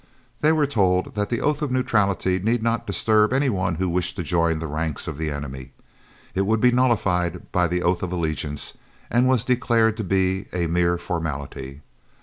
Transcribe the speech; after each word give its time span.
They 0.39 0.51
were 0.51 0.65
told 0.65 1.13
that 1.13 1.29
the 1.29 1.41
oath 1.41 1.61
of 1.61 1.71
neutrality 1.71 2.39
need 2.39 2.63
not 2.63 2.87
disturb 2.87 3.31
any 3.31 3.49
one 3.51 3.75
who 3.75 3.87
wished 3.87 4.15
to 4.15 4.23
join 4.23 4.57
the 4.57 4.65
ranks 4.65 5.07
of 5.07 5.19
the 5.19 5.29
enemy; 5.29 5.73
it 6.33 6.47
would 6.47 6.59
be 6.59 6.71
nullified 6.71 7.51
by 7.51 7.67
the 7.67 7.83
oath 7.83 8.01
of 8.01 8.11
allegiance, 8.11 8.75
and 9.11 9.27
was 9.27 9.45
declared 9.45 9.97
to 9.97 10.03
be 10.03 10.47
"a 10.53 10.65
mere 10.65 10.97
formality." 10.97 11.81